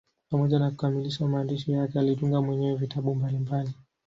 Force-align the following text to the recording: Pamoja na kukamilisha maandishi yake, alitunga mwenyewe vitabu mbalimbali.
Pamoja 0.29 0.59
na 0.59 0.69
kukamilisha 0.69 1.27
maandishi 1.27 1.71
yake, 1.71 1.99
alitunga 1.99 2.41
mwenyewe 2.41 2.75
vitabu 2.75 3.15
mbalimbali. 3.15 3.73